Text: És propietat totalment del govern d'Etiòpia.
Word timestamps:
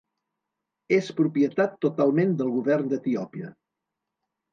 És 0.95 1.09
propietat 1.19 1.75
totalment 1.85 2.33
del 2.39 2.49
govern 2.55 2.89
d'Etiòpia. 2.95 3.51